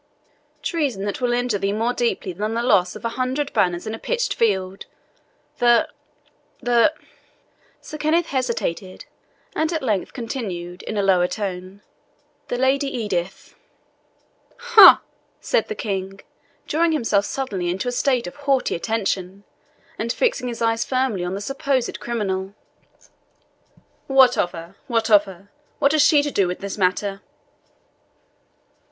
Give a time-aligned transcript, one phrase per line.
[0.63, 3.93] "Treason that will injure thee more deeply than the loss of a hundred banners in
[3.93, 4.87] a pitched field.
[5.59, 5.89] The
[6.59, 6.91] the"
[7.81, 9.05] Sir Kenneth hesitated,
[9.55, 11.83] and at length continued, in a lower tone,
[12.47, 13.53] "The Lady Edith"
[14.73, 15.03] "Ha!"
[15.39, 16.21] said the King,
[16.67, 19.43] drawing himself suddenly into a state of haughty attention,
[19.99, 22.55] and fixing his eye firmly on the supposed criminal;
[24.07, 24.75] "what of her?
[24.87, 25.51] what of her?
[25.77, 27.21] What has she to do with this matter?"